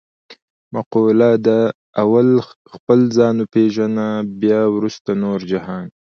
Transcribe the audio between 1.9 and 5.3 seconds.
اول خپل ځان و پېژنه بیا ورسته